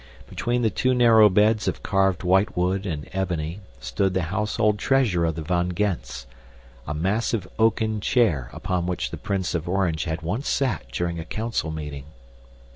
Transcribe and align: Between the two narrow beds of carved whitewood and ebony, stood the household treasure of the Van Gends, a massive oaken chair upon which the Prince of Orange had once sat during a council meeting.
Between 0.27 0.63
the 0.63 0.71
two 0.71 0.95
narrow 0.95 1.29
beds 1.29 1.67
of 1.67 1.83
carved 1.83 2.23
whitewood 2.23 2.87
and 2.87 3.07
ebony, 3.13 3.59
stood 3.79 4.15
the 4.15 4.23
household 4.33 4.79
treasure 4.79 5.25
of 5.25 5.35
the 5.35 5.43
Van 5.43 5.75
Gends, 5.75 6.25
a 6.87 6.95
massive 6.95 7.47
oaken 7.59 7.99
chair 8.01 8.49
upon 8.51 8.87
which 8.87 9.11
the 9.11 9.17
Prince 9.17 9.53
of 9.53 9.69
Orange 9.69 10.05
had 10.05 10.23
once 10.23 10.49
sat 10.49 10.87
during 10.91 11.19
a 11.19 11.23
council 11.25 11.69
meeting. 11.69 12.05